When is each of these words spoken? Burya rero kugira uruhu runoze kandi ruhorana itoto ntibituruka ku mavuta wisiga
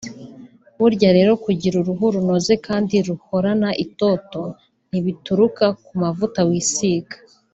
Burya 0.79 1.09
rero 1.17 1.31
kugira 1.43 1.75
uruhu 1.81 2.05
runoze 2.15 2.53
kandi 2.67 2.93
ruhorana 3.07 3.69
itoto 3.85 4.41
ntibituruka 4.89 5.65
ku 5.83 5.91
mavuta 6.01 6.39
wisiga 6.49 7.15